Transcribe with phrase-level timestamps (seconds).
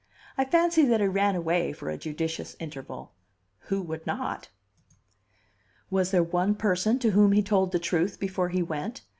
[0.35, 3.11] I fancy that he ran away for a judicious interval.
[3.69, 4.49] Who would not?
[5.91, 9.03] Was there one person to whom he told the truth before he went?